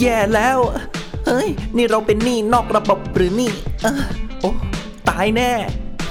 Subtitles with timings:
[0.00, 0.58] แย่แล้ว
[1.26, 4.02] เฮ้ย นี่เราเป็นหนี้นอกระบบหรือนี่เออ
[4.40, 4.50] โอ้
[5.08, 5.50] ตายแน่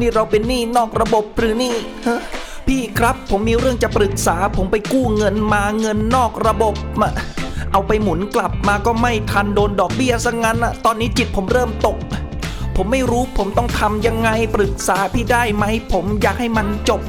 [0.00, 1.74] นี่เราเป็นหนี้นอกระบบหรือนี่
[2.06, 2.20] ฮะ
[2.66, 7.10] พี่ครับผมมีเรื่องจะปรึกษาผมไปกู้เงินมาเงินนอกระบบมา
[7.72, 11.98] เอาไปหมุนกลับมาก็ไม่ทันโดนดอกเบี้ยซะงั้นอะตอนนี้จิตผมเริ่มตก
[12.76, 17.02] ผมไม่รู้ผมต้องทำยังไงปรึกษาพี่ได้ไหม ผมอยากให้มันจบ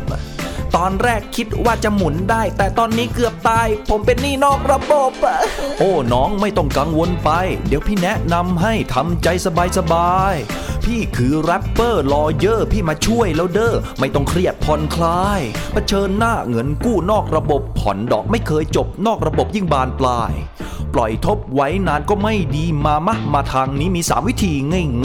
[0.76, 5.40] ตอนแรกคิดว่าจะหมุนได้ แต่ตอนนี้เกือบตาย ผมเป็นหนี้นอกระบบอะ
[5.80, 7.30] โอ้น้องไม่ต้องกังวลไป
[7.68, 9.28] เดี๋ยวพี่แนะนำให้ทำใจ
[9.78, 15.42] สบายๆพี่คือ rapper lawyer พี่มาช่วยแล้วเด้อไม่ต้องเครียดผ่อนคลาย
[15.74, 20.34] เผชิญหน้าเงินกู้นอกระบบผ่อนดอกไม่เคยจบนอกระบบยิ่งบานปลาย
[20.94, 24.54] ปล่อยทบไว้นานก็ไม่ดีมามะมาทางนี้มี 3 วิธี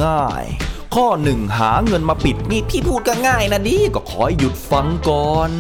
[0.03, 5.51] ง่ายๆ ข้อหนึ่งหาเงินมาปิดหนี้พี่พูดก็ง่ายนะดิก็ขอหยุดฟังก่อน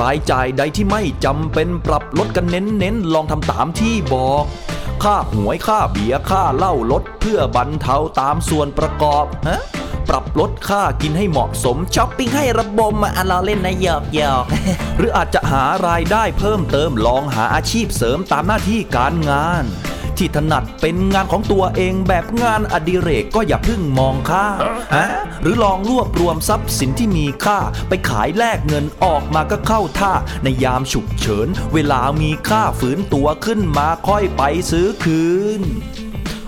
[0.00, 4.44] รายจ่ายใดที่ไม่จำเป็นปรับลดกันเน้นๆลองทำตามที่บอก
[5.02, 9.60] ค่าหวยค่าเบียร์ค่าเหล้าลดเพื่อบรรเทาตามส่วนประกอบฮะ
[10.08, 14.44] ปรับลดค่ากินให้เหมาะสมช้อปปิ้งให้ระบมอะอะเราเล่นนะหยอกหยอก
[14.98, 19.64] หรืออาจจะหารายได้เพิ่มเติมลองหาอาชีพเสริมตามหน้าที่การงาน
[20.18, 24.46] ที่ถนัดเป็นงานของตัวเองแบบงานอดิเรกก็อย่าเพิ่งมองข้าม
[24.94, 25.06] ฮะ
[25.42, 27.58] หรือลองรวบรวมทรัพย์สินที่มีค่า
[27.88, 35.22] ไปขายแลกเงินออกมาก็เข้าท่า ในยามฉุกเฉิน เวลามีค่าฝืนตัวขึ้นมาค่อยไปซื้อคื
[35.60, 35.62] น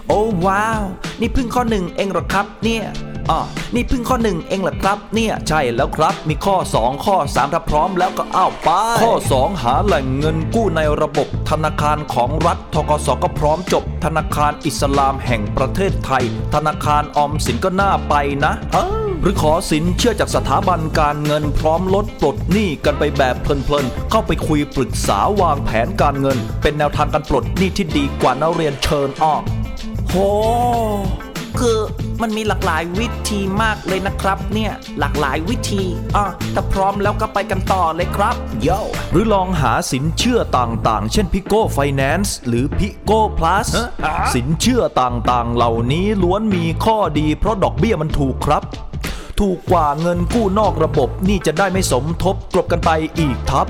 [0.08, 0.84] โอ้ว้าว
[1.20, 2.84] นี่เพิ่งข้อหนึ่งเองหรอครับเนี่ย
[3.30, 3.40] อ๋อ
[3.74, 8.70] นี่เพิ่งข้อหนึ่งเองเหรอครับ เนี่ยใช่แล้วครับ มีข้อ 2 ข้อ3ถ้าพร้อมแล้วก็อ้าวไป
[9.02, 29.42] ข้อ 2 หาแหล่งเงินกู้ในระบบธนาคารของรัฐทกสก็พร้อมจบ ธนาคารอิสลามแห่งประเทศไทย ธนาคารออมสินก็น่าไปนะเออหรือขอสินเชื่อจากสถาบันการเงินพร้อมลดปลดหนี้กันไปแบบเพลินๆ เข้าไปคุยปรึกษาวางแผนการเงิน เป็นแนวทางการปลดหนี้ที่ดีกว่านักเรียนเชิญออก
[30.08, 30.14] โห
[32.22, 35.84] มันมีหลากหลายวิธีมากเลยนะครับเนี่ยหลากหลายวิธี
[36.16, 38.68] อะถ้าพร้อมแล้วก็ไปกันต่อเลยครับโย
[39.12, 43.68] หรือลองหาสินเชื่อต่างๆ เช่นพิโก้ไฟแนนซ์หรือพิโก้พลัส
[44.34, 48.62] สินเชื่อต่างๆ เหล่านี้ล้วนมีข้อดี เพราะดอกเบี้ยมันถูกครับ
[49.40, 53.66] ถูกกว่าเงินกู้นอกระบบนี่จะได้ไม่สมทบกลบกันไปอีกทับ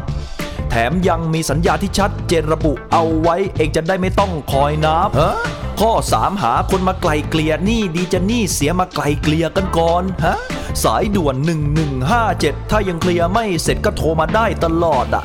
[0.71, 5.09] แถมยังมีสัญญาที่ชัดเจนระบุเอาไว้ เองจะได้ไม่ต้องคอยนับ
[5.81, 10.37] ข้อ 3 หาคนมาไกลเกลี่ยหนี้ดีจะหนี้เสียมาไกลเกลี่ยกันก่อนฮะ
[10.85, 11.37] สายด่วน
[12.03, 15.25] 1157 ถ้ายังเคลียร์ไม่เสร็จก็โทรมาได้ตลอดอะ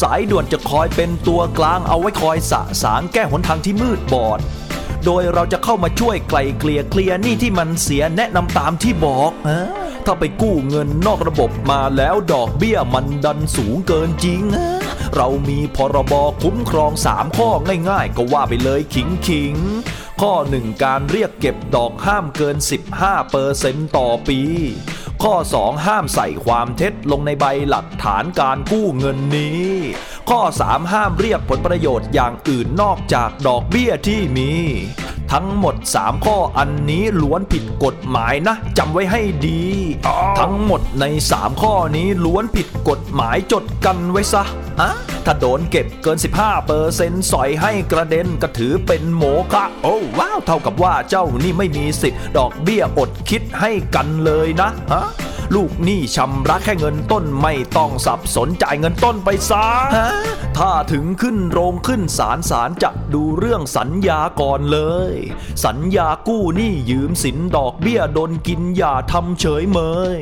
[0.00, 4.40] สายด่วนจะคอยเป็นตัวกลางเอาไว้คอยสะสางแก้หนทางที่มืดบอด
[5.04, 9.62] โดยเราจะเข้ามาช่วยไกลเกลี่ยเคลียร์หนี้ที่มันเสียแนะนำตามที่บอกฮะ
[10.06, 14.77] ถ้าไปกู้เงินนอกระบบมาแล้วดอกเบี้ยมันดันสูงเกินจริงฮะ
[15.14, 17.50] เรามีพรบคุ้มครอง 3 ข้อ
[17.90, 19.54] ง่ายๆ ก็ว่าไปเลยขิงขิง
[20.20, 22.56] ข้อ 1 การเรียกเก็บดอกห้ามเกิน
[22.94, 24.40] 15เปอร์เซนต์ต่อปี
[25.22, 29.66] ข้อ 2 ห้ามใส่ความเท็จลงในใบหลักฐานการกู้เงินนี้
[30.30, 34.52] ข้อ 3 ห้ามเรียกผลประโยชน์อย่างอื่นนอกจากดอกเบี้ยที่มี
[35.32, 39.62] ทั้งหมด 3 ข้ออันนี้ล้วนผิดกฎหมายนะจำไว้ให้ดี
[40.38, 44.42] ทั้งหมดใน 3 ข้อนี้ล้วนผิดกฎหมายจดกันไว้ซะ
[44.80, 44.92] ฮะ
[45.24, 49.22] ถ้าโดนเก็บเกิน 15เปอร์เซ็นต์สอยให้กระเด็นก็ถือเป็นโม
[49.52, 55.04] ฆะโอ้ว้าว เท่ากับว่าเจ้านี่ไม่มีสิทธิ์ ดอกเบี้ยอดคิดให้กันเลยนะฮะ
[55.54, 59.66] ลูกหนี้ชำระแค่เงินต้นไม่ต้องสับสนจ่ายเงินต้นไปซะ
[60.58, 65.12] ถ้าถึงขึ้นโรงขึ้นศาลศาลจะดูเรื่องสัญญาก่อนเลย
[65.64, 69.78] สัญญากู้หนี้ยืมสินดอกเบี้ยโดนกินอย่าทำเฉยเม
[70.16, 70.18] ย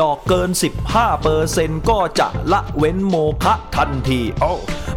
[0.00, 0.50] ดอกเกิน
[0.86, 3.14] 15เปอร์เซ็นต์ก็จะละเว้นโม
[3.44, 4.52] ฆะทันทีโอ้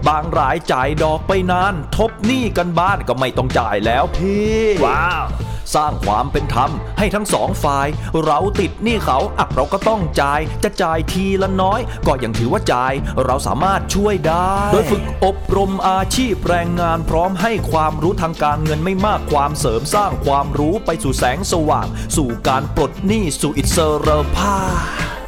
[0.07, 5.25] บางรายจ่ายดอกไปนาน ทบหนี้กันบ้านก็ไม่ต้องจ่ายแล้วพี่ ว้าว
[5.75, 7.87] สร้างความเป็นธรรมให้ทั้งสองฝ่าย
[8.25, 12.93] เราติดหนี้เขาอะเราก็ต้องจ่าย จะจ่ายทีละน้อย ก็ยังถือว่าจ่าย
[13.25, 23.77] เราสามารถช่วยได้ โดยฝึกอบรมอาชีพแรงงานพร้อมให้ความรู้ทางการเงินไม่มากความเสริมสร้างความรู้ไปสู่แสงสว่าง สู่การปลดหนี้สู่อิส
[24.07, 24.57] รภา
[25.15, 25.18] พ